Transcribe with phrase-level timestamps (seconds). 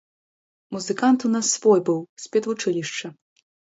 [0.75, 3.07] Музыкант у нас свой быў, з педвучылішча.